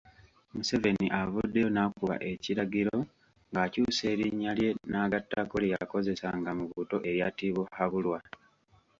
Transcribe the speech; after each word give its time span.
Museveni 0.55 1.07
avuddeyo 1.21 1.69
n'akuba 1.71 2.15
ekiragiro 2.31 2.95
ng'akyusa 3.51 4.03
erinnya 4.13 4.51
lye 4.57 4.69
n'agattako 4.91 5.55
lye 5.61 5.71
yakozesanga 5.75 6.49
mu 6.57 6.65
buto 6.71 6.97
erya 7.09 7.27
Tibuhaburwa. 7.37 8.19